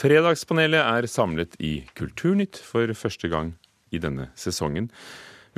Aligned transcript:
Fredagspanelet 0.00 0.80
er 0.80 1.04
samlet 1.12 1.58
i 1.60 1.82
Kulturnytt 1.98 2.56
for 2.64 2.88
første 2.96 3.28
gang 3.28 3.50
i 3.92 3.98
denne 4.00 4.30
sesongen. 4.38 4.86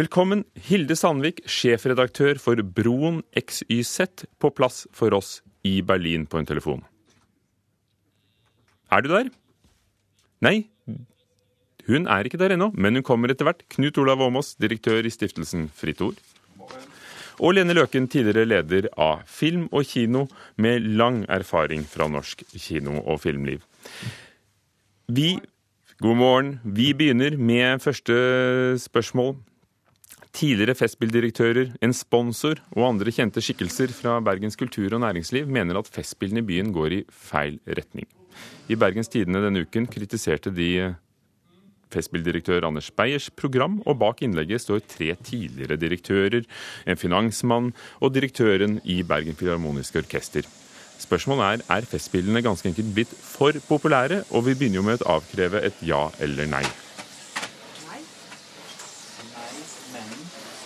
Velkommen, 0.01 0.43
Hilde 0.67 0.97
Sandvik, 0.99 1.45
sjefredaktør 1.47 2.41
for 2.43 2.59
Broen 2.59 3.21
XYZ, 3.39 4.25
på 4.43 4.51
plass 4.51 4.89
for 4.91 5.15
oss 5.15 5.37
i 5.63 5.77
Berlin 5.87 6.25
på 6.27 6.41
en 6.41 6.49
telefon. 6.49 6.83
Er 8.91 9.05
du 9.05 9.13
der? 9.13 9.31
Nei, 10.43 10.57
hun 11.87 12.11
er 12.11 12.27
ikke 12.27 12.41
der 12.43 12.57
ennå, 12.57 12.73
men 12.75 12.99
hun 12.99 13.07
kommer 13.07 13.31
etter 13.31 13.47
hvert. 13.47 13.63
Knut 13.77 14.01
Olav 14.03 14.25
Åmås, 14.27 14.57
direktør 14.59 15.07
i 15.07 15.15
stiftelsen 15.15 15.69
Fritt 15.71 16.03
Ord. 16.03 16.19
Og 17.39 17.55
Lene 17.55 17.79
Løken, 17.79 18.11
tidligere 18.11 18.49
leder 18.49 18.91
av 18.99 19.23
Film 19.31 19.69
og 19.71 19.87
kino, 19.87 20.27
med 20.59 20.83
lang 20.99 21.23
erfaring 21.31 21.87
fra 21.87 22.11
norsk 22.11 22.43
kino- 22.57 23.05
og 23.07 23.23
filmliv. 23.23 23.63
Vi 25.13 25.35
God 26.01 26.17
morgen. 26.17 26.53
Vi 26.65 26.93
begynner 26.97 27.35
med 27.37 27.83
første 27.85 28.15
spørsmål. 28.81 29.35
Tidligere 30.33 30.75
Festspilldirektører, 30.79 31.75
en 31.85 31.93
sponsor 31.93 32.63
og 32.73 32.87
andre 32.87 33.13
kjente 33.13 33.43
skikkelser 33.45 33.93
fra 33.93 34.15
Bergens 34.25 34.57
kultur 34.57 34.95
og 34.97 35.03
næringsliv 35.05 35.51
mener 35.53 35.77
at 35.77 35.91
Festspillene 35.93 36.41
i 36.41 36.49
byen 36.49 36.73
går 36.73 36.97
i 36.97 37.03
feil 37.13 37.61
retning. 37.67 38.09
I 38.73 38.79
Bergens 38.81 39.13
Tidende 39.13 39.45
denne 39.45 39.67
uken 39.67 39.91
kritiserte 39.91 40.55
de 40.55 40.95
Festspilldirektør 41.93 42.65
Anders 42.71 42.89
Beyers 42.89 43.29
program, 43.29 43.83
og 43.85 44.01
bak 44.01 44.25
innlegget 44.25 44.65
står 44.65 44.81
tre 44.89 45.13
tidligere 45.21 45.77
direktører, 45.77 46.49
en 46.89 46.97
finansmann 46.97 47.75
og 48.01 48.15
direktøren 48.17 48.81
i 48.89 49.03
Bergen 49.05 49.37
Filharmoniske 49.37 50.07
Orkester. 50.07 50.49
Spørsmålet 51.03 51.63
er 51.67 51.77
er 51.77 51.87
Festspillene 51.89 52.43
ganske 52.45 52.69
enkelt 52.69 52.95
blitt 52.95 53.13
for 53.21 53.57
populære, 53.69 54.23
og 54.31 54.47
vi 54.47 54.55
begynner 54.55 54.81
jo 54.81 54.87
med 54.87 55.03
å 55.03 55.19
avkreve 55.19 55.63
et 55.67 55.83
ja 55.83 56.07
eller 56.23 56.49
nei. 56.51 56.65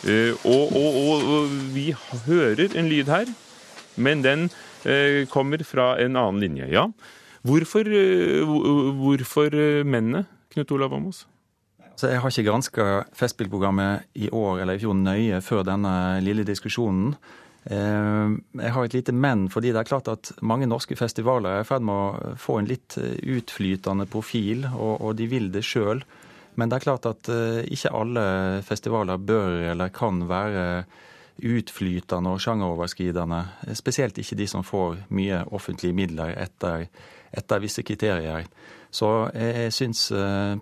Uh, 0.07 0.35
og, 0.47 0.71
og, 0.77 0.97
og, 0.97 1.23
og, 1.35 1.55
vi 1.75 1.89
hører 2.27 2.77
en 2.79 2.87
lyd 2.87 3.09
her, 3.11 3.31
men 3.97 4.23
den 4.23 4.45
uh, 4.87 5.25
kommer 5.33 5.65
fra 5.67 5.97
en 5.99 6.15
annen 6.15 6.39
linje. 6.45 6.69
Ja. 6.71 6.85
Hvorfor, 7.43 7.89
uh, 7.91 8.93
hvorfor 9.01 9.57
mennene, 9.83 10.27
Knut 10.55 10.71
Olav 10.71 10.95
Åmås? 10.95 11.25
Så 11.97 12.13
jeg 12.13 12.21
har 12.21 12.31
ikke 12.31 12.51
granska 12.51 12.87
Festspillprogrammet 13.17 14.07
i 14.15 14.29
år 14.31 14.61
eller 14.63 14.77
i 14.77 14.85
fjor 14.85 14.95
nøye 14.95 15.41
før 15.43 15.65
denne 15.65 16.21
lille 16.23 16.45
diskusjonen. 16.45 17.17
Eh, 17.67 18.29
jeg 18.61 18.73
har 18.73 18.85
et 18.87 18.95
lite 18.95 19.13
men, 19.15 19.49
fordi 19.51 19.73
det 19.75 19.81
er 19.81 19.89
klart 19.89 20.11
at 20.13 20.31
mange 20.47 20.69
norske 20.71 20.95
festivaler 20.99 21.57
er 21.57 21.65
i 21.65 21.67
ferd 21.67 21.83
med 21.87 21.97
å 21.97 22.37
få 22.39 22.61
en 22.61 22.69
litt 22.71 22.95
eh, 23.01 23.17
utflytende 23.37 24.07
profil, 24.11 24.69
og, 24.71 25.01
og 25.01 25.17
de 25.19 25.27
vil 25.31 25.51
det 25.55 25.65
sjøl. 25.67 26.05
Men 26.57 26.71
det 26.71 26.79
er 26.79 26.87
klart 26.87 27.09
at 27.11 27.31
eh, 27.33 27.65
ikke 27.75 27.93
alle 27.97 28.25
festivaler 28.67 29.19
bør 29.19 29.67
eller 29.73 29.93
kan 29.95 30.23
være 30.31 30.87
utflytende 31.37 32.33
og 32.33 32.41
sjangeroverskridende. 32.41 33.43
Spesielt 33.77 34.17
ikke 34.23 34.39
de 34.39 34.47
som 34.49 34.65
får 34.65 35.03
mye 35.13 35.43
offentlige 35.53 35.97
midler 35.97 36.33
etter, 36.39 36.87
etter 37.35 37.61
visse 37.61 37.85
kriterier. 37.85 38.47
Så 38.89 39.11
jeg 39.35 39.75
syns 39.77 40.07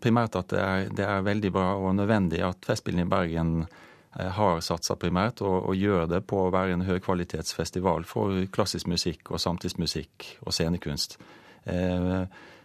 primært 0.02 0.34
at 0.40 0.50
det 0.50 0.58
er, 0.64 0.88
det 0.90 1.04
er 1.06 1.22
veldig 1.22 1.52
bra 1.54 1.68
og 1.76 1.92
nødvendig 1.94 2.40
at 2.42 2.66
Festspillene 2.66 3.04
i 3.06 3.12
Bergen 3.12 3.52
har 4.14 4.60
satsa 4.62 4.94
primært, 5.00 5.42
og, 5.42 5.70
og, 5.70 5.76
gjør 5.76 6.06
det 6.10 6.20
på 6.30 6.44
å 6.44 6.50
være 6.54 6.76
en 6.76 6.86
høykvalitetsfestival 6.86 8.06
for 8.06 8.44
klassisk 8.54 8.86
musikk 8.90 9.32
og 9.32 9.42
samtidsmusikk 9.42 10.28
og 10.44 10.54
scenekunst. 10.54 11.18
Eh, 11.66 12.20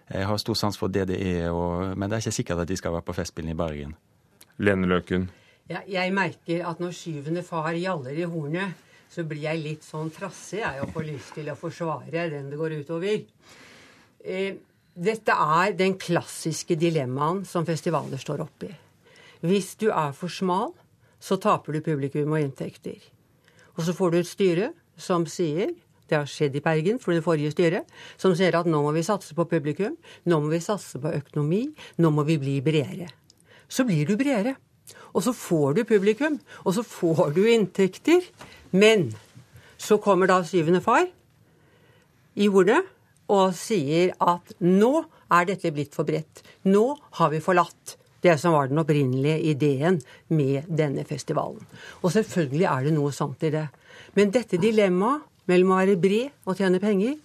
jeg 0.10 0.26
har 0.26 0.42
stor 0.42 0.58
sans 0.58 0.78
for 0.78 0.94
DDE, 0.94 1.50
og, 1.50 1.98
men 1.98 2.10
det 2.10 2.18
er 2.18 2.24
ikke 2.26 2.38
sikkert 2.38 2.64
at 2.64 2.70
de 2.70 2.78
skal 2.78 2.94
være 2.94 3.08
på 3.08 3.16
Festspillene 3.18 3.54
i 3.54 3.58
Bergen. 3.58 3.96
Lene 4.62 4.90
Løken? 4.90 5.30
Ja, 5.70 5.84
jeg 5.86 6.14
merker 6.14 6.66
at 6.70 6.80
når 6.82 6.96
syvende 6.98 7.44
far 7.46 7.72
gjaller 7.78 8.18
i 8.18 8.26
hornet, 8.30 8.78
så 9.10 9.26
blir 9.26 9.48
jeg 9.48 9.62
litt 9.62 9.86
sånn 9.86 10.10
trassig 10.14 10.62
jeg 10.62 10.82
og 10.84 10.92
får 10.94 11.06
lyst 11.08 11.34
til 11.38 11.50
å 11.50 11.58
forsvare 11.58 12.28
den 12.30 12.50
det 12.52 12.58
går 12.60 12.78
utover. 12.82 13.24
Eh, 14.22 14.58
dette 15.00 15.34
er 15.34 15.74
den 15.78 15.96
klassiske 16.02 16.78
dilemmaen 16.78 17.44
som 17.48 17.66
festivaler 17.66 18.22
står 18.22 18.44
oppi. 18.46 18.70
Hvis 19.46 19.76
du 19.80 19.88
er 19.90 20.12
for 20.18 20.34
smal, 20.34 20.74
så 21.20 21.38
taper 21.42 21.76
du 21.76 21.84
publikum 21.86 22.34
og 22.34 22.42
inntekter. 22.42 23.00
Og 23.78 23.86
så 23.88 23.96
får 23.96 24.12
du 24.12 24.20
et 24.20 24.30
styre 24.30 24.72
som 25.00 25.28
sier 25.30 25.76
det 26.10 26.18
har 26.18 26.30
skjedd 26.30 26.56
i 26.58 26.64
Bergen 26.66 26.98
for 26.98 27.14
det 27.14 27.22
forrige 27.22 27.54
styret, 27.54 27.86
som 28.18 28.34
sier 28.34 28.56
at 28.58 28.68
nå 28.70 28.82
må 28.82 28.94
vi 28.96 29.06
satse 29.06 29.36
på 29.38 29.46
publikum, 29.46 29.94
nå 30.26 30.40
må 30.42 30.50
vi 30.50 30.62
satse 30.64 30.98
på 31.02 31.12
økonomi, 31.20 31.68
nå 32.02 32.10
må 32.10 32.26
vi 32.26 32.40
bli 32.42 32.56
bredere. 32.66 33.12
Så 33.70 33.86
blir 33.86 34.10
du 34.10 34.16
bredere. 34.18 34.56
Og 35.14 35.22
så 35.26 35.34
får 35.38 35.78
du 35.78 35.84
publikum, 35.86 36.40
og 36.66 36.74
så 36.74 36.84
får 36.86 37.36
du 37.36 37.44
inntekter. 37.46 38.26
Men 38.74 39.12
så 39.78 40.00
kommer 40.02 40.30
da 40.30 40.42
syvende 40.46 40.82
far 40.82 41.06
i 42.40 42.50
ordet 42.50 42.82
og 43.30 43.54
sier 43.58 44.16
at 44.18 44.56
nå 44.66 44.92
er 45.30 45.46
dette 45.50 45.70
blitt 45.74 45.94
for 45.94 46.10
bredt. 46.10 46.42
Nå 46.66 46.98
har 47.20 47.30
vi 47.34 47.42
forlatt 47.44 47.99
det 48.24 48.36
som 48.42 48.56
var 48.56 48.70
den 48.70 48.82
opprinnelige 48.82 49.40
ideen 49.54 50.00
med 50.34 50.68
denne 50.68 51.06
festivalen. 51.08 51.62
Og 52.04 52.14
selvfølgelig 52.16 52.68
er 52.68 52.88
det 52.88 52.96
noe 52.96 53.14
sant 53.16 53.44
i 53.48 53.54
det. 53.54 53.68
Men 54.18 54.34
dette 54.36 54.60
dilemmaet 54.62 55.26
mellom 55.50 55.74
å 55.74 55.80
være 55.82 56.00
bred 56.02 56.50
og 56.50 56.60
tjene 56.60 56.82
penger, 56.82 57.16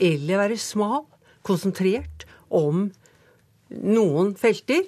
eller 0.00 0.40
være 0.42 0.58
smal, 0.60 1.04
konsentrert 1.46 2.26
om 2.50 2.88
noen 3.70 4.34
felter, 4.38 4.84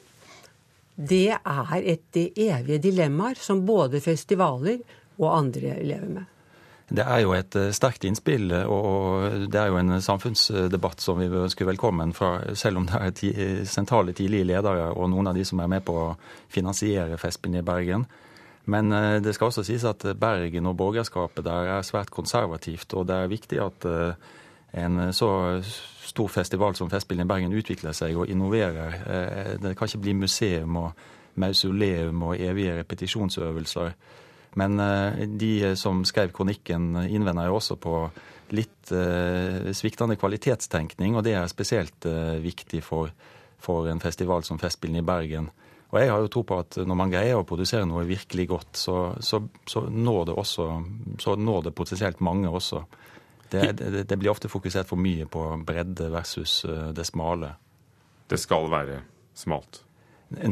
det 0.96 1.30
er 1.32 1.86
et 1.94 2.18
evige 2.18 2.82
dilemmaer 2.82 3.38
som 3.40 3.62
både 3.66 4.02
festivaler 4.04 4.82
og 5.20 5.30
andre 5.32 5.78
lever 5.80 6.10
med. 6.18 6.31
Det 6.92 7.04
er 7.08 7.22
jo 7.22 7.30
et 7.32 7.56
eh, 7.56 7.70
sterkt 7.72 8.04
innspill, 8.04 8.50
og 8.68 9.46
det 9.48 9.56
er 9.56 9.70
jo 9.72 9.78
en 9.80 9.94
samfunnsdebatt 10.02 11.00
som 11.00 11.20
vi 11.22 11.30
ønsker 11.30 11.64
velkommen 11.64 12.12
fra, 12.12 12.34
selv 12.58 12.82
om 12.82 12.88
det 12.88 12.98
er 13.00 13.62
sentrale 13.68 14.12
tidlige 14.12 14.50
ledere 14.50 14.90
og 14.92 15.08
noen 15.08 15.30
av 15.30 15.38
de 15.38 15.44
som 15.48 15.62
er 15.64 15.70
med 15.72 15.86
på 15.86 15.94
å 15.96 16.10
finansiere 16.52 17.16
Festspillene 17.20 17.62
i 17.62 17.66
Bergen. 17.66 18.04
Men 18.68 18.92
eh, 18.92 19.16
det 19.24 19.32
skal 19.32 19.48
også 19.48 19.64
sies 19.64 19.86
at 19.88 20.04
Bergen 20.20 20.68
og 20.68 20.76
borgerskapet 20.82 21.46
der 21.48 21.72
er 21.78 21.88
svært 21.88 22.12
konservativt, 22.12 22.92
og 22.92 23.08
det 23.08 23.16
er 23.16 23.32
viktig 23.32 23.62
at 23.64 23.88
eh, 23.88 24.30
en 24.82 25.08
så 25.16 25.30
stor 26.04 26.28
festival 26.32 26.76
som 26.76 26.92
Festspillene 26.92 27.24
i 27.24 27.32
Bergen 27.32 27.56
utvikler 27.56 27.96
seg 27.96 28.20
og 28.20 28.28
innoverer. 28.32 29.00
Det 29.60 29.74
kan 29.76 29.88
ikke 29.88 30.00
bli 30.00 30.14
museum 30.16 30.78
og 30.80 31.02
mausoleum 31.40 32.22
og 32.24 32.40
evige 32.40 32.78
repetisjonsøvelser. 32.78 33.92
Men 34.54 34.80
eh, 34.80 35.26
de 35.26 35.76
som 35.76 36.04
skrev 36.04 36.32
kronikken, 36.34 36.94
innvender 37.08 37.48
jo 37.48 37.58
også 37.58 37.78
på 37.80 37.96
litt 38.52 38.92
eh, 38.92 39.72
sviktende 39.76 40.18
kvalitetstenkning, 40.20 41.16
og 41.16 41.24
det 41.24 41.36
er 41.38 41.50
spesielt 41.50 42.06
eh, 42.08 42.36
viktig 42.42 42.82
for, 42.84 43.12
for 43.62 43.88
en 43.88 44.02
festival 44.02 44.44
som 44.44 44.60
Festspillene 44.60 45.00
i 45.00 45.08
Bergen. 45.08 45.48
Og 45.92 46.00
jeg 46.00 46.08
har 46.08 46.24
jo 46.24 46.30
tro 46.32 46.42
på 46.48 46.58
at 46.60 46.78
når 46.88 46.96
man 46.96 47.12
greier 47.12 47.40
å 47.40 47.46
produsere 47.48 47.88
noe 47.88 48.04
virkelig 48.08 48.46
godt, 48.48 48.76
så, 48.80 48.96
så, 49.20 49.42
så, 49.68 49.84
når, 49.88 50.24
det 50.30 50.36
også, 50.40 50.68
så 51.20 51.36
når 51.36 51.68
det 51.68 51.74
potensielt 51.76 52.22
mange 52.24 52.48
også. 52.48 52.84
Det, 53.52 53.66
det, 53.76 54.06
det, 54.08 54.16
blir 54.16 54.32
ofte 54.32 54.48
fokusert 54.48 54.88
for 54.88 54.96
mye 54.96 55.26
på 55.28 55.42
bredde 55.68 56.08
versus 56.12 56.62
det 56.96 57.04
smale. 57.04 57.52
Det 58.24 58.40
skal 58.40 58.70
være 58.72 59.02
smalt? 59.36 59.82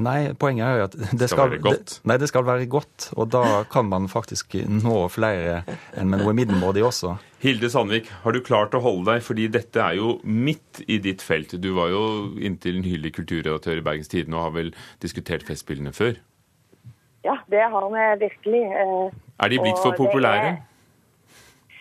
Nei, 0.01 0.33
poenget 0.39 0.67
er 0.67 0.79
jo 0.79 0.87
at 0.89 0.95
det 1.19 1.29
skal, 1.31 1.51
være 1.53 1.63
godt. 1.65 1.93
Det, 1.93 2.07
nei, 2.11 2.17
det 2.21 2.29
skal 2.31 2.47
være 2.47 2.69
godt. 2.71 3.11
Og 3.17 3.31
da 3.33 3.43
kan 3.73 3.89
man 3.91 4.09
faktisk 4.13 4.57
nå 4.69 4.97
flere 5.13 5.61
enn 5.99 6.11
med 6.13 6.25
noe 6.25 6.35
middelmådig 6.37 6.85
også. 6.87 7.17
Hilde 7.41 7.71
Sandvik, 7.73 8.11
har 8.25 8.37
du 8.37 8.41
klart 8.45 8.75
å 8.77 8.83
holde 8.85 9.07
deg? 9.09 9.23
Fordi 9.25 9.47
dette 9.53 9.81
er 9.81 9.97
jo 10.01 10.17
midt 10.25 10.83
i 10.87 10.99
ditt 11.03 11.25
felt. 11.25 11.55
Du 11.63 11.71
var 11.79 11.93
jo 11.93 12.03
inntil 12.37 12.83
nylig 12.85 13.15
kulturredaktør 13.17 13.81
i 13.81 13.87
Bergens 13.87 14.13
Tidende 14.13 14.41
og 14.41 14.49
har 14.49 14.57
vel 14.59 14.75
diskutert 15.05 15.47
Festspillene 15.49 15.95
før? 15.97 16.19
Ja, 17.25 17.39
det 17.53 17.65
har 17.73 17.89
vi 17.93 18.11
virkelig. 18.27 18.67
Eh, 18.81 19.17
er 19.45 19.53
de 19.53 19.63
blitt 19.63 19.81
for 19.81 19.97
populære? 19.97 20.59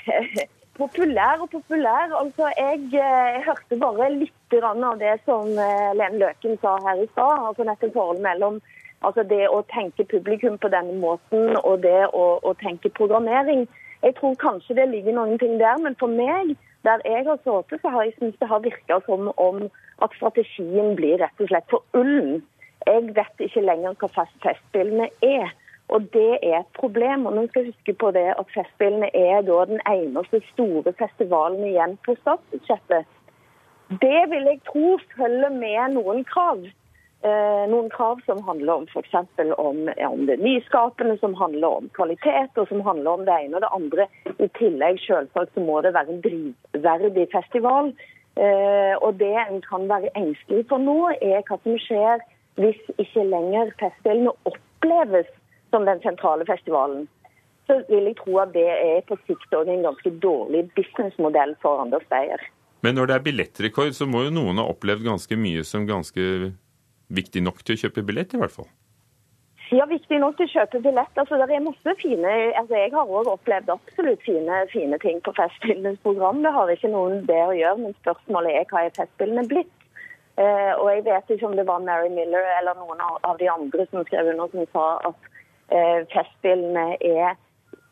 populær 0.79 1.43
og 1.43 1.49
populær. 1.53 2.13
Altså, 2.21 2.49
jeg, 2.57 2.81
jeg 2.93 3.35
eh, 3.35 3.45
hørte 3.45 3.79
bare 3.83 4.09
litt 4.15 4.57
av 4.63 4.99
det 4.99 5.15
som 5.27 5.51
eh, 5.53 5.91
Lene 5.99 6.21
Løken 6.23 6.57
sa 6.63 6.77
her 6.85 7.03
i 7.03 7.09
stad. 7.11 7.43
Altså 7.49 7.67
nettopp 7.67 7.93
forholdet 7.97 8.25
mellom 8.25 8.61
altså 9.05 9.23
det 9.23 9.45
å 9.47 9.61
tenke 9.71 10.07
publikum 10.11 10.57
på 10.59 10.71
denne 10.73 10.97
måten 10.99 11.55
og 11.61 11.83
det 11.85 12.09
å, 12.11 12.25
å, 12.43 12.55
tenke 12.63 12.91
programmering. 12.97 13.67
Jeg 14.03 14.15
tror 14.19 14.35
kanskje 14.39 14.77
det 14.79 14.89
ligger 14.91 15.15
noen 15.15 15.39
ting 15.39 15.57
der, 15.59 15.79
men 15.83 15.95
for 15.99 16.11
meg, 16.11 16.55
der 16.87 17.03
jeg 17.07 17.25
har 17.27 17.39
sittet, 17.43 17.81
så 17.81 17.93
har 17.93 18.07
jeg 18.07 18.15
syntes 18.17 18.39
det 18.39 18.51
har 18.51 18.63
virka 18.63 18.99
som 19.07 19.31
om 19.35 19.65
at 20.03 20.15
strategien 20.15 20.95
blir 20.99 21.19
rett 21.19 21.43
og 21.43 21.51
slett 21.51 21.67
for 21.71 21.83
ullen. 21.99 22.39
Jeg 22.87 23.09
vet 23.15 23.43
ikke 23.43 23.65
lenger 23.65 23.97
hva 23.99 24.25
Festspillene 24.43 25.09
er. 25.25 25.51
Og 25.89 26.05
det 26.13 26.31
er 26.43 26.59
et 26.59 26.73
problem. 26.79 27.25
Og 27.25 27.35
man 27.35 27.47
skal 27.49 27.69
huske 27.71 27.93
på 27.93 28.11
det 28.17 28.27
at 28.35 28.51
Festspillene 28.55 29.09
er 29.13 29.41
da 29.47 29.61
den 29.69 29.81
eneste 29.89 30.41
store 30.51 30.93
festivalen 31.01 31.63
igjen 31.67 31.97
på 32.05 32.15
statsbudsjettet. 32.21 33.07
Det 33.89 34.21
vil 34.31 34.51
jeg 34.51 34.61
tro 34.69 34.99
følger 35.15 35.49
med 35.49 35.95
noen 35.97 36.21
krav. 36.29 36.61
Eh, 37.19 37.63
noen 37.67 37.89
krav 37.91 38.21
som 38.23 38.43
handler 38.47 38.73
om 38.73 38.85
f.eks. 38.87 39.15
Om, 39.57 39.79
om 40.11 40.21
det 40.29 40.37
nyskapende, 40.39 41.17
som 41.19 41.33
handler 41.35 41.81
om 41.81 41.89
kvalitet 41.97 42.61
og 42.61 42.69
som 42.69 42.85
handler 42.85 43.11
om 43.11 43.25
det 43.27 43.39
ene 43.41 43.57
og 43.57 43.65
det 43.65 43.73
andre. 43.79 44.07
I 44.37 44.47
tillegg 44.59 45.01
selvsagt 45.03 45.57
så 45.57 45.65
må 45.65 45.81
det 45.81 45.95
være 45.97 46.15
en 46.15 46.23
drivverdig 46.23 47.27
festival. 47.33 47.91
Eh, 48.37 48.95
og 49.01 49.17
det 49.19 49.33
en 49.41 49.59
kan 49.65 49.89
være 49.89 50.13
engstelig 50.15 50.67
for 50.69 50.79
nå, 50.79 50.99
er 51.17 51.41
hva 51.49 51.57
som 51.65 51.75
skjer 51.81 52.23
hvis 52.59 52.79
ikke 53.01 53.25
lenger 53.25 53.73
festspillene 53.81 54.35
oppleves 54.47 55.27
som 55.69 55.85
den 55.87 56.01
sentrale 56.03 56.45
festivalen. 56.49 57.07
Så 57.69 57.81
vil 57.89 58.09
jeg 58.09 58.17
tro 58.17 58.39
at 58.41 58.53
det 58.55 58.65
er 58.65 59.03
på 59.05 59.17
sikt 59.27 59.53
òg 59.53 59.69
en 59.69 59.85
ganske 59.85 60.13
dårlig 60.23 60.65
businessmodell 60.77 61.53
for 61.61 61.83
Anders 61.83 62.05
Beyer. 62.09 62.41
Men 62.81 62.95
når 62.95 63.09
det 63.09 63.15
er 63.15 63.25
billettrekord, 63.27 63.93
så 63.93 64.07
må 64.07 64.23
jo 64.25 64.33
noen 64.33 64.61
ha 64.61 64.65
opplevd 64.71 65.05
ganske 65.05 65.37
mye 65.37 65.65
som 65.67 65.87
ganske 65.87 66.25
viktig 67.13 67.43
nok 67.43 67.63
til 67.65 67.75
å 67.75 67.81
kjøpe 67.83 68.05
billett, 68.07 68.33
i 68.33 68.41
hvert 68.41 68.55
fall? 68.55 68.69
Ja, 69.69 69.85
viktig 69.85 70.17
nok 70.17 70.37
til 70.39 70.47
å 70.47 70.53
kjøpe 70.55 70.79
billett. 70.81 71.19
Altså, 71.21 71.37
det 71.45 71.53
er 71.53 71.61
masse 71.61 71.93
fine, 72.01 72.29
altså, 72.57 72.75
Jeg 72.79 72.93
har 72.95 73.11
òg 73.19 73.27
opplevd 73.29 73.69
absolutt 73.69 74.23
fine, 74.25 74.63
fine 74.71 74.97
ting 75.03 75.19
på 75.21 75.33
Festspillenes 75.37 75.99
program. 76.05 76.41
Det 76.41 76.53
har 76.55 76.71
ikke 76.73 76.89
noen 76.89 77.21
det 77.27 77.41
å 77.43 77.53
gjøre, 77.53 77.77
men 77.83 77.97
spørsmålet 77.99 78.57
er 78.57 78.71
hva 78.71 78.85
er 78.87 78.95
Festspillene 78.97 79.45
blitt? 79.51 79.75
Eh, 80.41 80.73
og 80.73 80.89
Jeg 80.95 81.05
vet 81.05 81.35
ikke 81.35 81.51
om 81.51 81.57
det 81.59 81.67
var 81.67 81.83
Mary 81.85 82.09
Miller 82.09 82.49
eller 82.57 82.79
noen 82.79 83.03
av 83.03 83.37
de 83.37 83.49
andre 83.51 83.85
som 83.91 84.05
skrev 84.07 84.31
under 84.33 84.49
som 84.55 84.65
sa 84.73 84.85
at 85.11 85.29
Festspillene 86.13 86.97
er 86.97 87.37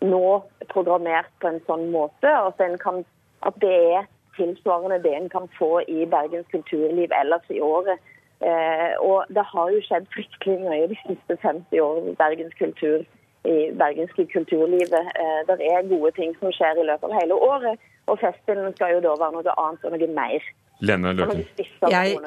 nå 0.01 0.41
programmert 0.71 1.29
på 1.41 1.51
en 1.51 1.59
sånn 1.65 1.88
måte 1.94 2.29
at, 2.29 2.62
kan, 2.81 3.03
at 3.45 3.57
det 3.62 3.74
er 3.97 4.07
tilsvarende 4.38 5.00
det 5.03 5.13
en 5.18 5.29
kan 5.29 5.50
få 5.57 5.81
i 5.89 6.06
Bergens 6.09 6.47
kulturliv 6.53 7.13
ellers 7.21 7.45
i 7.53 7.62
året. 7.62 8.01
Eh, 8.41 8.94
og 9.01 9.25
det 9.33 9.44
har 9.51 9.71
jo 9.74 9.79
skjedd 9.88 10.06
fryktelig 10.13 10.59
mye 10.62 10.89
de 10.91 10.97
siste 11.07 11.38
50 11.41 11.81
årene 11.81 12.13
i 12.13 12.19
Bergens 12.19 12.53
kultur, 12.59 13.01
i 13.47 13.56
bergenske 13.79 14.27
kulturlivet. 14.33 15.09
Eh, 15.24 15.39
det 15.50 15.57
er 15.71 15.89
gode 15.89 16.12
ting 16.19 16.35
som 16.39 16.53
skjer 16.53 16.81
i 16.81 16.85
løpet 16.85 17.09
av 17.09 17.15
hele 17.18 17.38
året, 17.50 17.81
og 18.06 18.19
festspillene 18.21 18.74
skal 18.75 18.97
jo 18.97 19.03
da 19.07 19.15
være 19.24 19.39
noe 19.39 19.57
annet 19.63 19.88
og 19.88 19.95
noe 19.95 20.09
mer. 20.19 20.50
Lene 20.85 21.15
Løken. 21.18 21.41
Jeg 21.89 22.18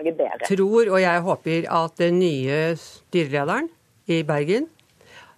tror 0.49 0.91
og 0.91 0.99
jeg 0.99 1.23
håper 1.29 1.69
at 1.71 1.99
den 2.01 2.19
nye 2.19 2.59
styrelederen 2.81 3.71
i 4.11 4.25
Bergen 4.27 4.67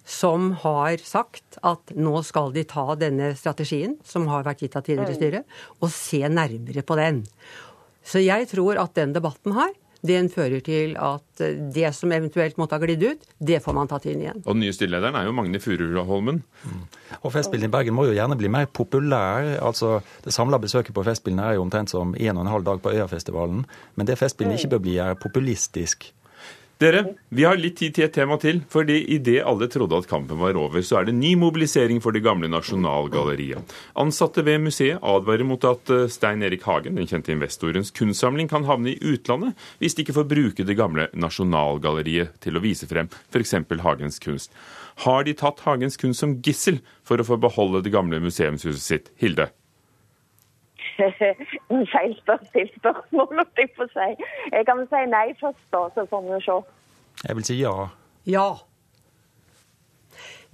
som 0.05 0.51
har 0.63 0.97
sagt 1.03 1.59
at 1.63 1.93
nå 1.95 2.17
skal 2.27 2.51
de 2.55 2.65
ta 2.67 2.93
denne 2.99 3.33
strategien, 3.39 3.95
som 4.03 4.27
har 4.31 4.43
vært 4.47 4.65
gitt 4.65 4.75
av 4.75 4.83
tidligere 4.85 5.15
styre, 5.15 5.43
og 5.79 5.93
se 5.93 6.21
nærmere 6.27 6.83
på 6.83 6.97
den. 6.99 7.23
Så 8.03 8.19
jeg 8.19 8.49
tror 8.51 8.81
at 8.81 8.97
den 8.99 9.15
debatten 9.15 9.55
her, 9.55 9.71
den 10.03 10.27
fører 10.27 10.59
til 10.59 10.97
at 10.99 11.41
det 11.73 11.93
som 11.95 12.11
eventuelt 12.11 12.57
måtte 12.59 12.75
ha 12.75 12.83
glidd 12.83 13.05
ut, 13.05 13.21
det 13.39 13.61
får 13.63 13.75
man 13.77 13.87
tatt 13.87 14.03
inn 14.11 14.25
igjen. 14.25 14.41
Og 14.43 14.51
den 14.51 14.65
nye 14.65 14.75
styrelederen 14.75 15.15
er 15.15 15.29
jo 15.29 15.35
Magne 15.37 15.61
Furuholmen. 15.63 16.41
Mm. 16.43 16.81
Og 17.21 17.31
Festspillene 17.31 17.69
i 17.69 17.71
Bergen 17.71 17.95
må 17.95 18.09
jo 18.09 18.17
gjerne 18.17 18.35
bli 18.39 18.51
mer 18.51 18.67
populær. 18.67 19.47
Altså, 19.63 20.01
Det 20.25 20.35
samla 20.35 20.59
besøket 20.59 20.91
på 20.95 21.05
Festspillene 21.07 21.47
er 21.47 21.55
jo 21.55 21.63
omtrent 21.63 21.93
som 21.95 22.11
en 22.11 22.35
og 22.35 22.43
en 22.43 22.51
halv 22.51 22.67
dag 22.67 22.83
på 22.83 22.91
Øyafestivalen. 22.91 23.63
Men 23.95 24.09
det 24.09 24.19
Festspillene 24.19 24.59
ikke 24.59 24.75
bør 24.75 24.83
bli, 24.83 24.97
er 24.99 25.15
populistisk. 25.15 26.11
Dere, 26.83 27.03
vi 27.31 27.45
har 27.47 27.55
litt 27.55 27.77
tid 27.79 27.93
til 27.95 28.03
et 28.09 28.11
tema 28.11 28.35
til. 28.41 28.57
fordi 28.67 28.97
idet 29.15 29.43
alle 29.47 29.69
trodde 29.71 29.95
at 29.95 30.07
kampen 30.09 30.39
var 30.41 30.57
over, 30.59 30.81
så 30.81 30.99
er 30.99 31.05
det 31.05 31.13
ny 31.15 31.35
mobilisering 31.39 32.01
for 32.03 32.11
det 32.11 32.23
gamle 32.25 32.49
Nasjonalgalleriet. 32.51 33.71
Ansatte 33.95 34.43
ved 34.43 34.59
museet 34.65 34.99
advarer 34.99 35.47
mot 35.47 35.63
at 35.63 35.89
eh, 35.89 36.09
Stein 36.11 36.43
Erik 36.43 36.67
Hagen, 36.67 36.99
den 36.99 37.07
kjente 37.07 37.31
investorens 37.31 37.93
kunstsamling, 37.95 38.49
kan 38.51 38.67
havne 38.67 38.91
i 38.91 38.99
utlandet 38.99 39.55
hvis 39.79 39.95
de 39.95 40.03
ikke 40.03 40.17
får 40.19 40.29
bruke 40.35 40.67
det 40.67 40.75
gamle 40.75 41.07
Nasjonalgalleriet 41.13 42.35
til 42.43 42.59
å 42.59 42.63
vise 42.65 42.89
frem 42.89 43.07
f.eks. 43.31 43.55
Hagens 43.85 44.19
kunst. 44.19 44.51
Har 45.07 45.23
de 45.23 45.37
tatt 45.39 45.63
Hagens 45.63 45.95
kunst 45.95 46.19
som 46.19 46.39
gissel 46.43 46.83
for 47.07 47.15
å 47.15 47.27
få 47.27 47.39
beholde 47.39 47.85
det 47.85 47.95
gamle 47.95 48.19
museumshuset 48.19 48.83
sitt? 48.83 49.13
Hilde? 49.23 49.53
feil 51.93 52.13
spørsmål, 52.19 53.31
holdt 53.37 53.59
jeg 53.61 53.71
få 53.77 53.87
si. 53.91 54.09
Jeg 54.51 54.67
kan 54.69 54.85
si 54.89 55.01
nei 55.11 55.27
først, 55.39 55.65
da, 55.73 55.87
så 55.95 56.05
får 56.09 56.23
vi 56.27 56.39
se. 56.45 56.59
Jeg 57.23 57.37
vil 57.39 57.47
si 57.47 57.59
ja. 57.61 57.73
Ja. 58.29 58.47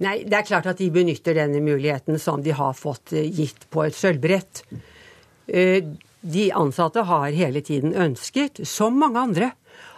Nei, 0.00 0.22
det 0.24 0.38
er 0.38 0.46
klart 0.48 0.68
at 0.70 0.80
de 0.80 0.88
benytter 0.92 1.36
denne 1.36 1.60
muligheten 1.60 2.16
som 2.20 2.40
de 2.44 2.54
har 2.56 2.76
fått 2.76 3.12
eh, 3.12 3.28
gitt 3.28 3.66
på 3.72 3.84
et 3.84 3.96
sølvbrett. 3.96 4.62
Eh, 5.46 5.84
de 6.20 6.46
ansatte 6.56 7.04
har 7.08 7.32
hele 7.36 7.60
tiden 7.64 7.94
ønsket, 7.96 8.62
som 8.68 8.96
mange 9.00 9.20
andre, 9.20 9.50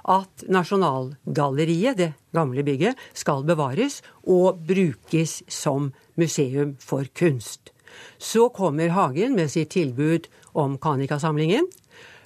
at 0.02 0.44
Nasjonalgalleriet, 0.50 1.98
det 1.98 2.10
gamle 2.34 2.64
bygget, 2.66 2.98
skal 3.14 3.44
bevares 3.46 4.00
og 4.22 4.58
brukes 4.66 5.40
som 5.50 5.92
museum 6.18 6.76
for 6.82 7.06
kunst. 7.18 7.71
Så 8.18 8.48
kommer 8.54 8.94
Hagen 8.94 9.36
med 9.38 9.50
sitt 9.50 9.72
tilbud 9.74 10.28
om 10.52 10.78
Kanika-samlingen. 10.78 11.68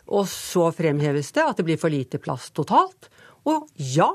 Og 0.06 0.28
så 0.30 0.70
fremheves 0.74 1.32
det 1.34 1.42
at 1.42 1.58
det 1.58 1.66
blir 1.66 1.80
for 1.80 1.90
lite 1.90 2.20
plass 2.22 2.50
totalt. 2.54 3.10
Og 3.46 3.66
ja, 3.76 4.12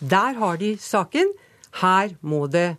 der 0.00 0.40
har 0.40 0.58
de 0.58 0.74
saken. 0.78 1.30
Her 1.80 2.14
må 2.22 2.46
det 2.50 2.76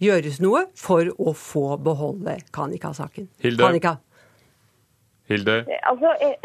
gjøres 0.00 0.40
noe 0.40 0.66
for 0.76 1.08
å 1.20 1.34
få 1.36 1.64
beholde 1.84 2.38
Kanika-saken. 2.52 3.28
Hilde? 3.44 3.64
Kanika. 3.64 3.96
Hilde? 5.30 5.60
Altså, 5.86 6.14
jeg, 6.20 6.36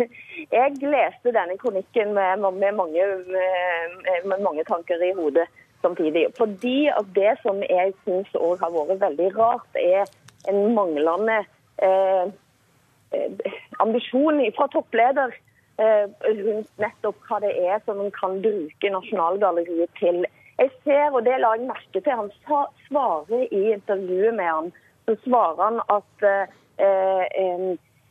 jeg, 0.56 0.74
leste 0.82 1.32
denne 1.32 1.56
kronikken 1.60 2.12
med, 2.14 2.42
med, 2.42 2.74
mange, 2.76 3.06
med, 3.30 4.26
med 4.26 4.42
mange 4.44 4.66
tanker 4.68 5.02
i 5.02 5.14
hodet 5.16 5.46
samtidig. 5.84 6.26
Fordi 6.38 6.88
at 6.92 7.08
det 7.14 7.36
som 7.42 7.62
jeg 7.64 7.94
syns 8.04 8.34
òg 8.34 8.60
har 8.62 8.74
vært 8.74 9.00
veldig 9.06 9.30
rart, 9.38 9.80
er 9.80 10.04
en 10.50 10.74
manglende 10.74 11.42
eh, 11.82 12.24
eh, 13.10 13.52
ambisjon 13.78 14.40
fra 14.56 14.68
toppleder 14.72 15.34
eh, 15.78 16.04
rundt 16.26 16.70
nettopp 16.82 17.20
hva 17.28 17.40
det 17.44 17.52
er 17.68 17.82
som 17.84 18.00
man 18.00 18.12
kan 18.16 18.40
bruke 18.44 18.92
Nasjonalgalleriet 18.92 19.92
til. 20.00 20.24
Jeg 20.56 20.72
ser, 20.84 21.10
og 21.12 21.24
det 21.26 21.36
la 21.40 21.52
jeg 21.56 21.68
merke 21.68 22.00
til, 22.00 22.12
han 22.12 22.32
svarer 22.86 23.44
i 23.50 23.62
intervjuet 23.74 24.36
med 24.38 24.48
han, 24.48 24.70
så 25.06 25.16
svarer 25.26 25.60
han 25.62 25.82
at 25.92 26.26
eh, 26.30 27.66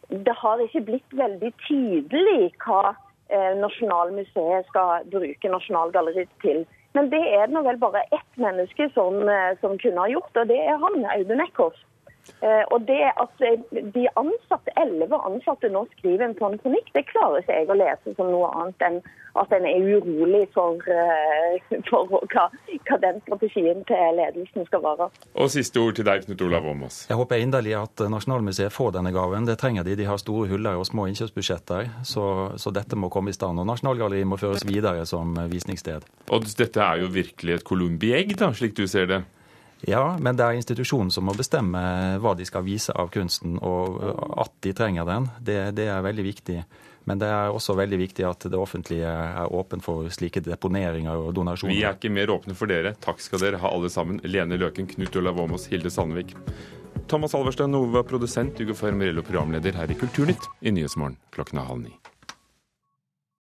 det 0.10 0.36
har 0.38 0.62
ikke 0.62 0.86
blitt 0.86 1.18
veldig 1.18 1.52
tydelig 1.66 2.52
hva 2.62 2.94
eh, 2.94 3.54
Nasjonalmuseet 3.58 4.70
skal 4.70 5.10
bruke 5.12 5.52
Nasjonalgalleriet 5.52 6.32
til. 6.46 6.64
Men 6.96 7.10
det 7.12 7.20
er 7.20 7.50
det 7.52 7.66
vel 7.66 7.82
bare 7.82 8.06
ett 8.16 8.38
menneske 8.40 8.88
som, 8.94 9.18
som 9.60 9.74
kunne 9.82 10.00
ha 10.00 10.08
gjort, 10.08 10.38
og 10.38 10.48
det 10.48 10.62
er 10.62 10.78
han, 10.80 11.02
Audun 11.18 11.44
Eckhoff. 11.44 11.82
Eh, 12.42 12.64
og 12.74 12.88
det 12.88 13.12
at 13.12 13.46
de 13.72 14.08
ansatte, 14.20 14.74
elleve 14.82 15.20
ansatte 15.28 15.70
nå 15.72 15.86
skriver 15.96 16.30
en 16.30 16.40
sånn 16.40 16.58
kronikk, 16.62 16.90
det 16.96 17.06
klarer 17.12 17.44
ikke 17.44 17.60
jeg 17.60 17.70
å 17.70 17.78
lese 17.80 18.16
som 18.18 18.32
noe 18.34 18.50
annet 18.56 18.90
enn 18.90 19.00
at 19.36 19.52
en 19.52 19.66
er 19.68 19.84
urolig 19.84 20.46
for, 20.56 20.80
eh, 20.88 21.58
for 21.90 22.08
hva, 22.12 22.22
hva, 22.32 22.98
den 23.04 23.20
strategien 23.26 23.84
til 23.90 24.20
ledelsen 24.20 24.68
skal 24.70 24.84
være. 24.86 25.10
Og 25.36 25.52
siste 25.52 25.82
ord 25.82 25.98
til 25.98 26.08
deg, 26.08 26.24
Knut 26.28 26.44
Olav 26.48 26.68
Åmås. 26.72 27.02
Jeg 27.10 27.20
håper 27.20 27.44
inderlig 27.44 27.76
at 27.80 28.06
Nasjonalmuseet 28.12 28.74
får 28.74 28.96
denne 28.98 29.12
gaven. 29.16 29.48
Det 29.50 29.58
trenger 29.62 29.88
de. 29.88 29.98
De 30.00 30.08
har 30.08 30.22
store 30.22 30.50
huller 30.52 30.80
og 30.80 30.88
små 30.88 31.10
innkjøpsbudsjetter, 31.12 31.92
så, 32.08 32.26
så 32.62 32.74
dette 32.76 33.00
må 33.00 33.12
komme 33.14 33.34
i 33.34 33.38
stand. 33.38 33.60
Og 33.60 33.68
Nasjonalgalleriet 33.70 34.30
må 34.30 34.40
føres 34.40 34.66
videre 34.68 35.06
som 35.10 35.36
visningssted. 35.52 36.08
Og 36.32 36.48
dette 36.58 36.82
er 36.82 37.04
jo 37.04 37.12
virkelig 37.12 37.60
et 37.60 37.68
columbi 37.68 38.16
egg, 38.16 38.38
da, 38.40 38.54
slik 38.56 38.78
du 38.80 38.86
ser 38.90 39.12
det? 39.12 39.24
Ja, 39.88 40.16
men 40.18 40.38
det 40.38 40.46
er 40.46 40.58
institusjonen 40.58 41.12
som 41.14 41.28
må 41.28 41.36
bestemme 41.38 41.80
hva 42.22 42.34
de 42.38 42.46
skal 42.48 42.66
vise 42.66 42.94
av 42.98 43.12
kunsten, 43.14 43.60
og 43.62 44.00
at 44.42 44.54
de 44.66 44.74
trenger 44.74 45.06
den. 45.06 45.30
Det, 45.38 45.60
det 45.78 45.90
er 45.94 46.06
veldig 46.06 46.26
viktig. 46.26 46.58
Men 47.06 47.22
det 47.22 47.28
er 47.30 47.54
også 47.54 47.76
veldig 47.78 48.00
viktig 48.02 48.26
at 48.26 48.48
det 48.50 48.58
offentlige 48.58 49.10
er 49.10 49.52
åpen 49.54 49.84
for 49.86 50.10
slike 50.14 50.42
deponeringer 50.42 51.28
og 51.28 51.36
donasjoner. 51.38 51.76
Vi 51.76 51.84
er 51.86 52.00
ikke 52.00 52.10
mer 52.14 52.34
åpne 52.34 52.58
for 52.58 52.72
dere. 52.72 52.96
Takk 53.02 53.22
skal 53.22 53.44
dere 53.44 53.62
ha 53.62 53.70
alle 53.70 53.92
sammen. 53.94 54.18
Lene 54.26 54.58
Løken, 54.58 54.90
Knut 54.90 55.22
Olav 55.22 55.38
Åmås, 55.46 55.70
Hilde 55.70 55.94
Sandvik. 55.94 56.34
Thomas 57.06 57.38
Alverstein 57.38 57.78
Ove 57.78 58.02
produsent, 58.10 58.58
Ugo 58.58 58.74
Fermarello 58.74 59.22
programleder 59.22 59.78
her 59.78 59.94
i 59.94 60.00
Kulturnytt 60.02 60.50
i 60.66 60.74
Nyhetsmorgen 60.74 61.20
klokken 61.36 61.62
halv 61.62 61.86
ni. 61.86 61.94